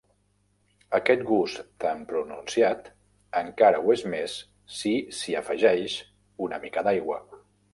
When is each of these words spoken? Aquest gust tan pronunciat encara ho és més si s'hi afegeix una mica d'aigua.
Aquest 0.99 1.19
gust 1.31 1.59
tan 1.83 2.01
pronunciat 2.13 2.89
encara 3.43 3.83
ho 3.83 3.93
és 3.99 4.05
més 4.15 4.39
si 4.79 4.95
s'hi 5.19 5.37
afegeix 5.43 6.01
una 6.49 6.65
mica 6.65 6.87
d'aigua. 6.91 7.25